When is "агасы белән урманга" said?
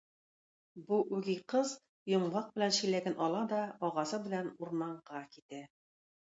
3.91-5.25